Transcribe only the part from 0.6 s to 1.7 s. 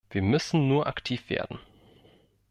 nur aktiv werden.